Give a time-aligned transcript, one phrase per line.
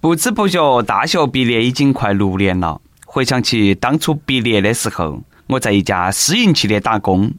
[0.00, 2.80] 不知不觉，大学毕业已经快六年了。
[3.04, 7.30] 回想起当初毕业的时候，我在一家私营企业打工，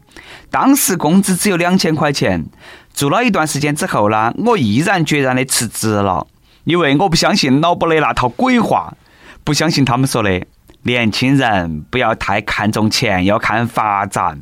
[0.52, 2.46] 当时工资只有两千块钱。
[2.94, 6.28] 做了一段时间之后呢，我毅然决然的辞职了，
[6.66, 8.96] 因为我不相信老板的那套鬼话，
[9.44, 10.46] 不相信他们说的
[10.84, 14.40] 年轻人不要太看重钱，要看发展。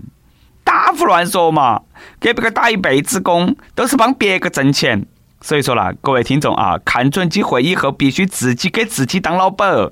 [0.66, 1.84] 打胡乱说嘛，
[2.20, 5.06] 给别个打一辈子工，都是帮别个挣钱。
[5.42, 9.90] 所以说啦，各位听众啊，看准机会以后，必须自己给自己当老板。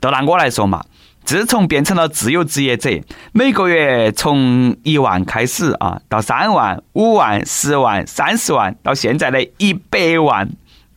[0.00, 0.84] 都拿我来说嘛，
[1.24, 2.90] 自从变成了自由职业者，
[3.32, 10.50] 每个月从一万开始啊，到三万、五万、十万、三十万，到现在的一百万，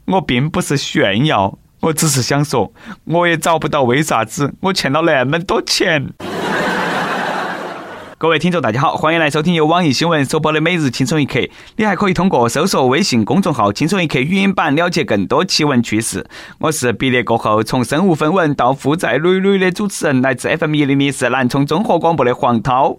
[0.05, 2.73] 我并不是炫耀，我只是想说，
[3.05, 6.13] 我也找不到为啥子我欠了那么多钱。
[8.19, 11.37] 各位听众，大家好，欢迎来收听由网易新闻首播的《每日轻松一刻》。
[11.75, 16.27] 你还可以通过搜索微信公众号“轻松一刻”语音版了解更多奇闻趣事。
[16.57, 22.97] 我是毕业过后从身无分文到负债累累的主持人，来自 FM 一零零四南充综合广播的黄涛。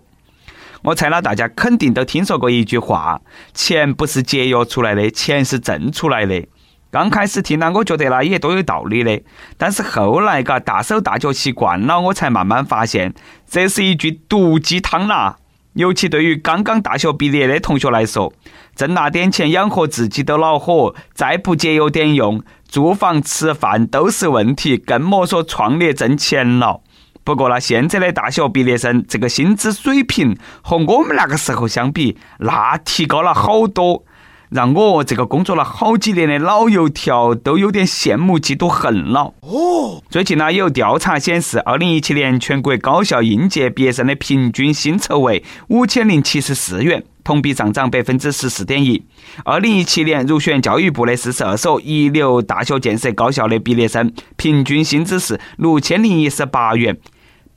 [0.83, 3.21] 我猜了，大家肯定都听说过一句话：
[3.53, 6.47] 钱不是节约出来的，钱是挣出来的。
[6.91, 9.21] 刚开始听呢，我觉得那也多有道理的。
[9.59, 13.13] 但是后来嘎大手大脚习惯了，我才慢慢发现，
[13.47, 15.37] 这是一句毒鸡汤啦。
[15.75, 18.33] 尤其对于刚刚大学毕业的同学来说，
[18.75, 26.81] 挣那点钱养活自己都恼火，再不节约点用，住房吃饭都是问题，更莫说创业挣钱了。
[27.23, 34.05] 不过呢，现在的大学毕业生这个薪资水平和我们那个时候相比，那提高了好多。
[34.51, 39.35] 让我这个工作了好几年的老油条都有点羡慕嫉妒恨了。
[39.41, 49.05] 哦，最近呢有调查显示，二零一七年全国高校应届毕业生的平均薪酬为五千零七十四元，同比上涨百分之十四点一。
[49.45, 56.97] 二零一七年入选教育部的四十二所一流大学建设高校的毕业生，平均薪资是六千零一十八元。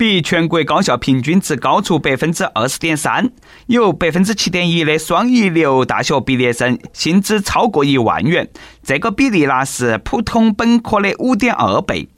[0.02, 3.30] 比全国高校平均值高出百分之二十点三，
[3.68, 8.50] 有百分之七点一的双一流大学毕业生薪资超过一万元，
[8.82, 12.10] 这个比例呢是普通本科的五点二倍。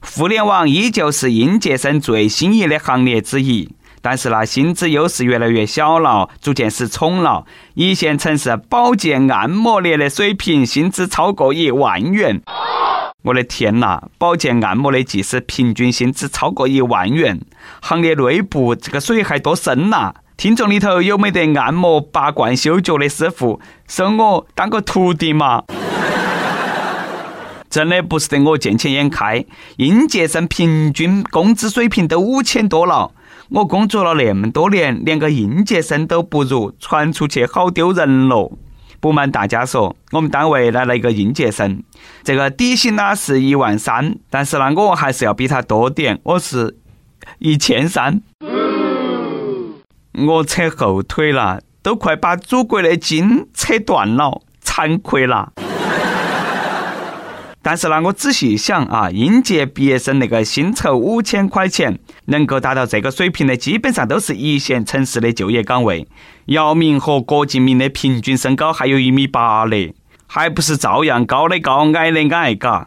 [0.00, 3.68] 互联网依旧是应届生最心仪的行业之一，
[4.00, 7.44] 但是呢薪资优势越来越小了，逐渐失宠了。
[7.74, 12.40] 一线城市保健按摩业的水平薪资超过一万元。
[13.22, 14.02] 我的天呐！
[14.18, 17.40] 保健按摩的技师平均薪资超过一万元，
[17.80, 20.12] 行业内部这个水还多深呐？
[20.36, 25.64] 听众里头有没得按摩、拔罐、修脚的师傅，收我当个徒弟嘛？
[27.68, 29.44] 真的不是得我见钱眼开，
[29.78, 33.10] 应届生平均工资水平都五千多了，
[33.48, 38.52] 我工作了那么多年，连个应届生都不如，传出去好丢人喽。
[39.00, 41.82] 不瞒大家说，我们单位来了一个应届生，
[42.24, 46.76] 这个底薪呢是一万三，但是呢我还是要比他多点，我是
[47.38, 48.22] 一千三。
[50.18, 55.52] 我扯后腿了，都快把祖国的筋扯断了，惭愧了。
[57.68, 66.06] 但是呢，我仔细一想啊，应届毕业生那个薪酬五千块钱，能够达到这个水平的，基本上都是一线城市的就业岗位。
[66.44, 69.92] 姚明和郭敬明的平均身高还有一米八嘞，
[70.28, 72.86] 还不是照样高的高，矮的矮，嘎。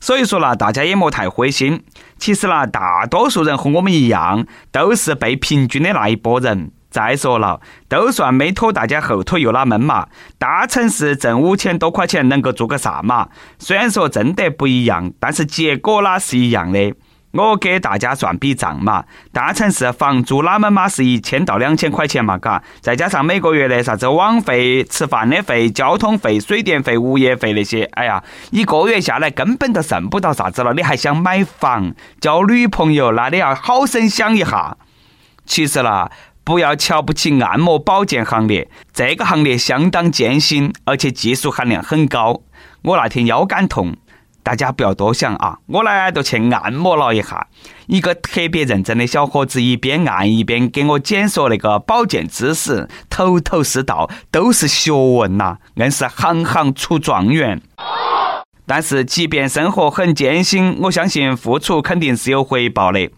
[0.00, 1.84] 所以说啦，大家也莫太灰心。
[2.18, 6.72] 其实啦，大多数人和我们一样，都是被平均的那一波人。
[6.96, 10.06] 再说了，都算没拖大家后腿，又哪闷嘛？
[10.38, 13.28] 大城市挣五千多块钱能够做个啥嘛？
[13.58, 16.94] 虽然说挣得不一样，但是结果那是一样的？
[17.32, 30.72] 我给大家算笔账嘛，大城市房租哪们嘛是一千到两千块钱嘛，嘎，再加上每个月的啥子网费、吃饭的费、交通费、水电费、物业费那些，哎呀，一个月下来根本都剩不到啥子了。
[30.72, 31.92] 你还想买房、
[32.22, 34.78] 交女朋友，那你要好生想一下。
[35.44, 36.10] 其实啦。
[36.46, 42.40] 不要瞧不起按摩保健行业，这个行业相当艰辛，而且技术含量很高。
[42.82, 43.96] 我那天腰杆痛，
[44.44, 47.48] 大家不要多想啊，我呢就去按摩了一下。
[47.88, 57.60] 一个特别认真的小伙子，一边按一边给我解说那个保健知识，头头是道，都是学问呐，硬是行行出状元。
[58.68, 63.10] 但是，即便生活很艰辛，我相信付出肯定是有回报的。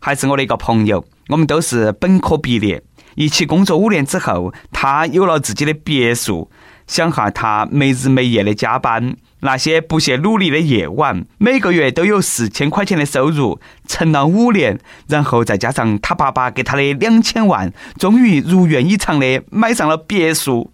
[0.00, 1.04] 还是我的一个朋友。
[1.28, 2.82] 我们都是本科毕业，
[3.16, 6.50] 一起工作五年之后，他有了自己的别墅。
[6.86, 13.58] 想哈，他没日没夜的加班，那些不懈努力的夜晚，每个月都有四千块钱的收入，
[13.88, 14.78] 存了五年，
[15.08, 20.70] 然后再加上他爸爸给他的两千万，终于如愿以偿的买上了别墅。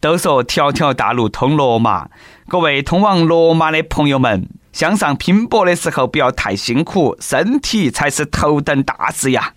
[0.00, 2.10] 都说条条大路通罗马，
[2.46, 9.52] 各位通往罗马的朋友们，向上拼搏的时候不要太辛苦，身体才是头等大事呀。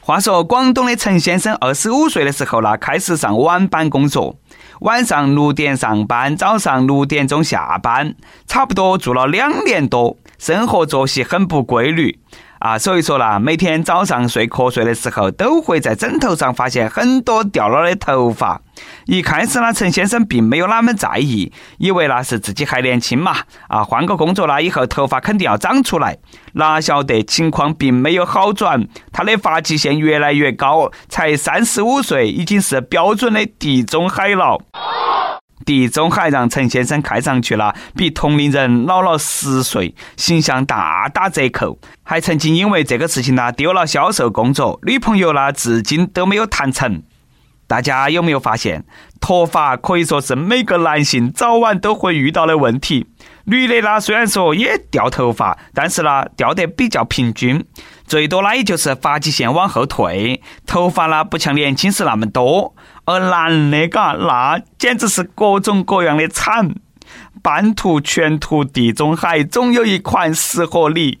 [0.00, 4.36] 话说，广东的陈先生二十五岁的时候呢，开始上晚班工作，
[4.80, 8.14] 晚上六点上班，早上六点钟下班，
[8.46, 12.20] 差不多做了两年多，生活作息很不规律。
[12.60, 18.62] 啊，所以说啦，每天早上睡瞌睡的时候，都会在枕头上发现很多掉了的头发。
[19.06, 23.36] 一开始呢，陈先生并没有那么在意，以为那是自己还年轻嘛。
[23.68, 26.16] 啊，换个工作了以后，头发肯定要长出来。
[26.54, 34.58] 哪晓得情况并没有好转，他的发际线越来越高，才三十五岁，已经是标准的地中海了。
[35.64, 41.78] 地中海让陈先生看上去了比同龄人老了十岁，形象大打折扣。
[42.02, 47.02] 还曾经因为这个事情呢丢了销售工作，女朋友呢至今都没有谈成。
[47.74, 48.84] 大家有没有发现，
[49.20, 53.04] 脱发可以说是每个男性早晚都会遇到的问题。
[53.46, 57.64] 女的呢虽然说也掉头发，但是呢掉得比较平均，
[58.06, 62.76] 最多呢也就是发际线往后退，头发呢不像年轻时那么多。
[63.06, 66.76] 而男的嘎，那简直是各种各样的惨，
[67.42, 71.18] 半秃全涂地中海，总有一款适合你。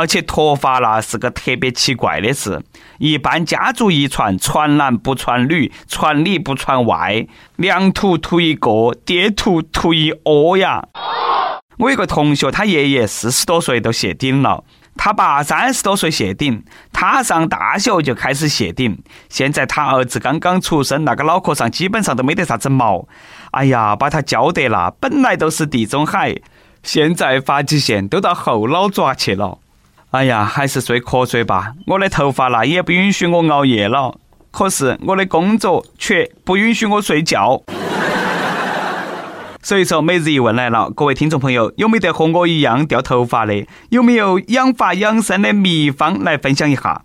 [0.00, 2.62] 而且脱发那是个特别奇怪的事，
[2.96, 7.26] 一般家族遗传，传男不传女，传里不传外，
[7.56, 10.82] 两秃秃一个，爹秃秃一窝呀。
[11.76, 14.64] 我有个同学，他爷爷四十多岁都谢顶了。
[14.96, 16.64] 他爸三十多岁谢顶，
[16.94, 19.02] 他上大学就开始谢顶。
[19.28, 23.06] 现在他儿子刚刚出生，那个脑壳上基本上都没得啥子毛。
[23.50, 26.34] 哎呀，把他教得了，本来都是地中海，
[26.82, 29.58] 现在发际线都到后脑爪去了。
[30.10, 31.74] 哎呀，还是睡瞌睡吧。
[31.86, 34.18] 我的头发啦也不允许我熬夜了，
[34.50, 37.62] 可是我的工作却不允许我睡觉。
[39.62, 43.64] 所以说，每日一问来了，各位听众朋友，有没得和我一样掉头发的？
[43.90, 47.02] 有没有养发养生的秘方来分享一下？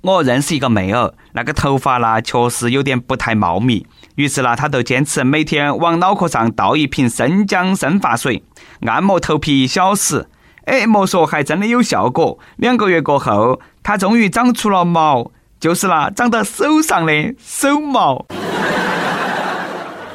[0.00, 8.42] 我认识一个妹儿，那个头发呢，确实有点不太茂密，于是呢，她就坚持每天往脑壳上倒一瓶生姜生发水，
[8.86, 10.26] 按摩头皮一小时。
[10.70, 12.38] 哎，莫说，还真的有效果。
[12.58, 18.24] 两个月过后，她终于长出了毛，就是那长到手上的手毛。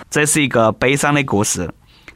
[0.09, 1.69] 这是一个悲伤的故事。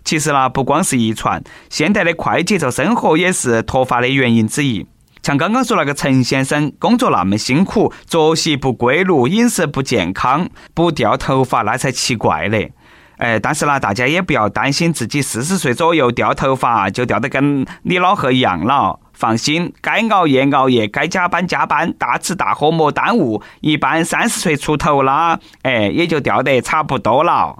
[0.05, 4.87] 其实呢，不光是遗传，现代的快节奏生活也是脱发的原因之一。
[5.21, 12.71] 像刚刚说那个陈先生，工作那么辛苦，作息不规律，饮食不健康，不掉头发那才奇怪嘞。
[13.19, 18.97] 哎，但是呢，大家也不要担心自己四十岁左右掉头发就掉得跟你老贺一样了。
[19.11, 23.43] 放心，该熬夜熬夜，该加班加班，大吃大喝莫耽误。
[23.59, 27.57] 一般三十岁出头啦，哎，也就掉得差不多了。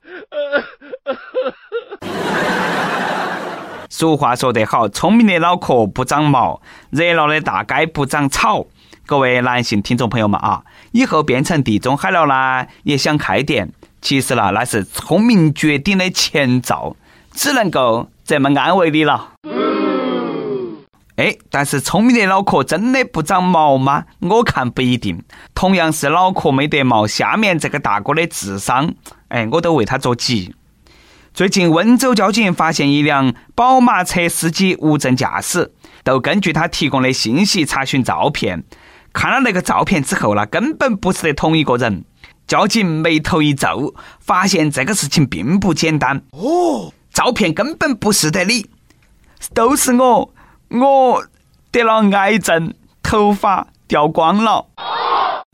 [3.89, 8.65] 俗话说得好，聪明的脑壳不长毛，热闹的大街不长草。
[9.05, 16.95] 各位男性听众朋友们啊，以后变成地中海了呢，也想开店，其实呢，那是聪明绝顶的前兆，
[17.33, 19.33] 只能够这么安慰你了。
[21.17, 24.05] 哎，但是聪明的脑壳真的不长毛吗？
[24.21, 25.21] 我看不一定。
[25.53, 28.93] 同样是脑壳没得毛，下面这个大哥的智商，
[29.27, 30.55] 哎，我都为他着急。
[31.33, 35.73] 最近温州交警发现一辆宝马车司机无证驾驶，
[36.05, 38.63] 都根据他提供的信息查询照片，
[39.11, 42.05] 看了那个照片之后呢，根本不是得同一个人。
[42.49, 46.23] 交警眉头一皱，发现这个事情并不简单。
[46.31, 48.65] 哦，照片根本不是的你，
[49.53, 50.33] 都是我。
[50.69, 51.23] 我
[51.71, 54.65] 得了癌症，头发掉光了。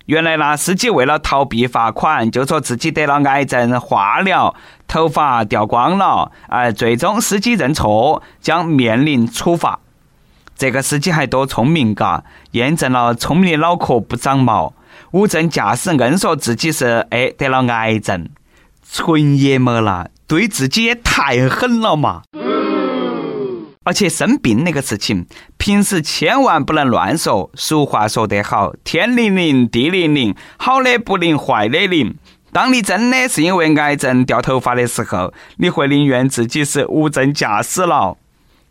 [0.06, 4.56] 原来那司机为了逃避罚款，就说自己得了癌症，化疗，
[4.88, 6.32] 头发掉光了。
[6.48, 9.82] 哎，最终司机认错，将面临处罚。
[10.56, 14.72] 这个司机还多聪明嘎，验证了聪明的脑壳不长毛。
[15.16, 18.28] 无证驾驶硬说自己是哎得了癌症，
[18.92, 22.24] 纯爷们了，对自己也太狠了嘛！
[23.86, 27.50] 而且生病那个事情，平时千万不能乱说。
[27.54, 32.18] 俗话说得好，天灵灵，地灵灵，好的不灵，坏的灵。
[32.52, 38.18] 当你真的是因为癌症掉头发的时候，你会宁愿自己是无证驾驶了。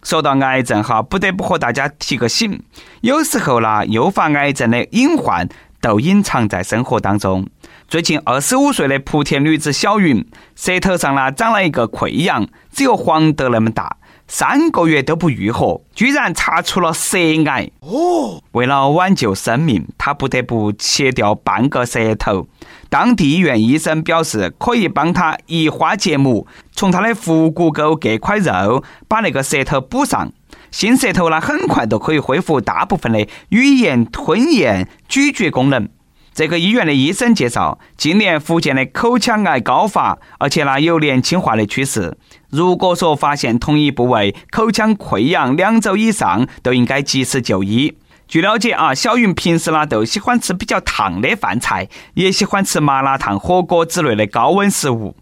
[0.03, 2.63] 说到癌症哈，不得不和大家提个醒，
[3.01, 5.49] 有时候呢，诱发癌症的隐患
[5.85, 7.47] 都隐藏在生活当中。
[7.89, 10.27] 最近，二十五岁的莆田女子小云，
[10.57, 13.99] 舌头上呢长了一个溃疡，只有黄豆那么大。
[14.27, 17.71] 三个月都不愈合，居然查出了舌癌。
[17.81, 22.49] 哦，为了挽救生命，她不得不切掉半个舌头。
[22.89, 30.33] 当地医院医生表示，可以帮她移花接木，从她的腹股沟割块肉，把那个舌头补上。
[30.75, 35.89] 新舌头呢，很快都可以恢复大部分的语言、吞咽、咀嚼功能。
[36.33, 42.19] 这个医院的医生介绍，近年福建的口腔癌高发，而且呢有年轻化的趋势。
[42.51, 47.97] 如果说发现同一部位口腔溃疡两周以上，都应该及时就医。
[48.27, 55.15] 据了解啊，小云平时呢都喜欢吃比较烫的饭菜，也喜欢吃麻辣烫、火锅之类的高温食物。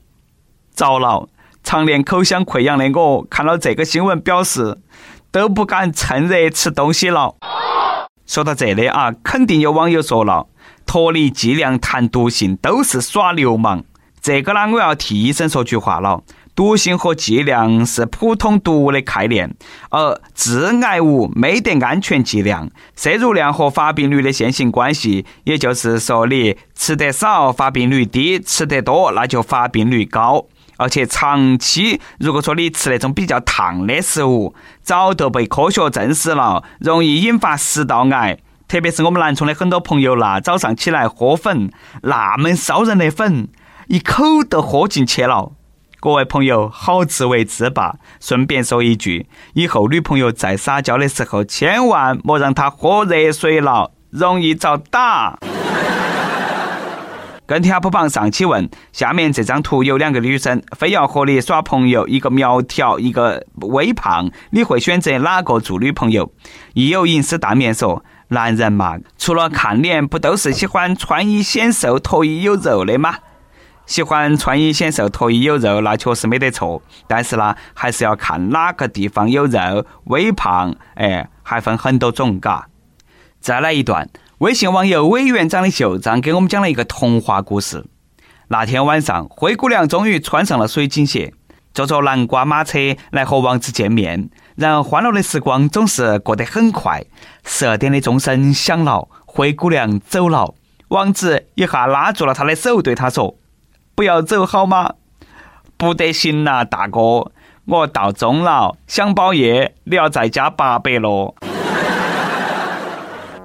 [0.72, 1.28] 糟了，
[1.62, 4.78] 常年口腔溃疡的我看到这个新闻，表示
[5.32, 7.34] 都不敢趁热吃东西了。
[8.26, 10.46] 说到这里啊，肯定有网友说了。
[10.84, 13.82] 脱离剂量谈毒性都是耍流氓，
[14.20, 16.22] 这个呢，我要替医生说句话了。
[16.54, 19.54] 毒性和剂量是普通毒物的概念，
[19.90, 22.68] 而致癌物没得安全剂量。
[22.94, 30.44] 摄入量和发病率的线性关系，也就是说，你吃得少发病率低，吃得多那就发病率高。
[30.82, 38.38] 而且长期，如果说你吃那种比较烫的食物，早都被科学证实了，容易引发食道癌。
[38.66, 41.70] 特别是我们南充的很多朋友啦，早上起来喝粉，
[42.02, 43.48] 那么烧人的粉，
[43.86, 45.52] 一口都喝进去了。
[46.00, 47.96] 各位朋友，好自为之吧。
[48.18, 55.38] 顺便说一句，以后女朋友在撒娇的时候，千万莫让她喝热水了，容易遭打。
[57.46, 66.32] 跟帖不榜上期问：下面这张图有两个女生，非要和你耍朋友，一个苗条，一个微胖，你会选择哪个做女朋友？
[66.74, 68.04] 亦有吟诗大面说。
[68.28, 73.16] 男人嘛，除了看脸，不都是喜欢穿衣显瘦、脱衣有肉的吗？
[73.84, 76.80] 喜欢穿衣显瘦、脱衣有肉，那确实没得错。
[77.06, 82.68] 但是呢，还是要看哪个地方有肉，微胖，哎，还分很多种，嘎。
[83.38, 84.08] 再来一段，
[84.42, 87.84] 微信网友委员长的袖章给我们讲了一个童话故事。
[88.48, 91.32] 那天晚上，灰姑娘终于穿上了水晶鞋，
[91.72, 92.76] 坐着南瓜马车
[93.12, 94.28] 来和王子见面。
[94.56, 97.04] 然而，欢乐的时光总是过得很快。
[97.44, 100.52] 十二点的钟声响了，灰姑娘走了。
[100.88, 103.36] 王子一下拉住了她的手，对她说
[103.94, 104.94] ：“不要走好吗
[105.78, 107.30] ？”“不得行呐，大哥，
[107.66, 111.36] 我到钟了，想包夜，你要再加八百咯。”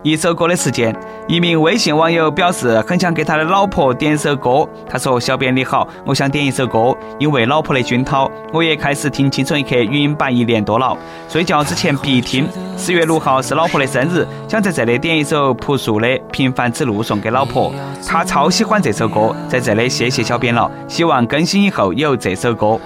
[0.04, 0.96] 一首歌的时间。
[1.28, 4.68] 一名微信网友表示很想给他的老婆点首歌。
[4.90, 12.48] 他说：“小编你好，我想点一首歌，因为老婆的熏陶，我也开始听《青春一刻》语音版一年多了，睡觉之前必听。
[12.78, 17.74] 十月六号是老婆的生日，想在这里点一首朴树的《平凡之路》送给老婆，
[18.08, 19.36] 她超喜欢这首歌。
[19.50, 22.80] 在这里谢谢小编了，希望更新以后有这首歌。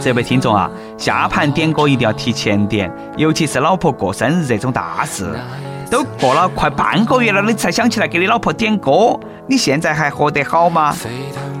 [0.00, 5.26] 这位听众啊，下盘点歌一定要提前点，尤其是老婆过生日这种大事。”
[5.90, 10.94] 都过了快半个月了，你才想起来给你老婆点歌，你现在还活得好吗？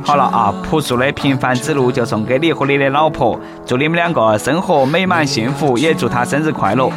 [0.04, 6.90] 好了啊，朴素的《平凡之路》就送给你和你的老婆，祝你们两个生活美满幸福，也祝她生日快乐。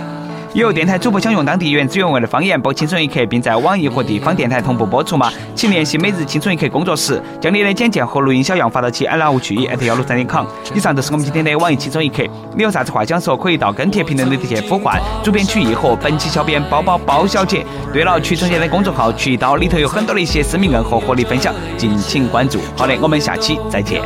[0.53, 5.31] 有电台主播想用当地原汁原味的方言播《青春一刻》，并在网易和地方电台同步播出吗？
[5.53, 10.47] 请联系每日《青春一刻》工作室，将你的简介和录音小样发到其 i love 去 at 幺六三点 com。
[10.73, 12.23] 以上就是我们今天的网易《青春一刻》，
[12.55, 17.63] 你有啥子话想说，可以到跟帖评论里头去呼唤主编曲艺和本期小编包包包小姐。
[17.93, 22.57] 对了，曲中间的公众号曲一刀里头有很多的一些私密硬货和你分享，敬请关注。
[22.75, 24.01] 好的，我们下期再见。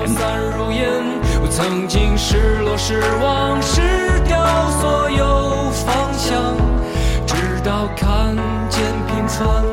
[1.49, 3.79] 曾经失落失望失
[4.27, 4.35] 掉
[4.81, 5.42] 所有
[9.43, 9.72] 平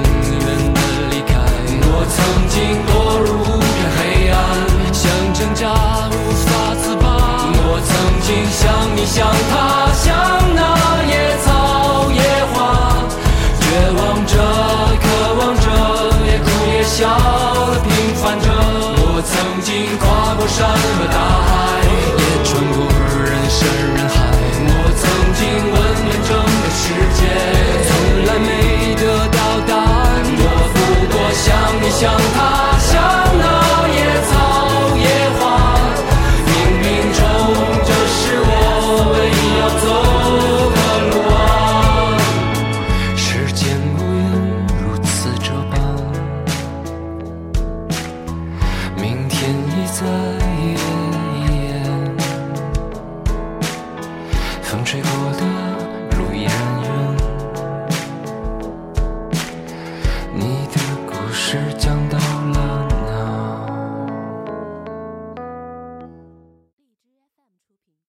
[9.13, 10.15] 像他像
[10.55, 12.21] 那野草野
[12.53, 12.55] 花。
[13.59, 14.33] 绝望着
[15.03, 15.05] 渴
[15.37, 15.67] 望着
[16.25, 17.09] 也哭也笑
[17.83, 18.47] 平凡着。
[19.03, 20.65] 我曾经跨过山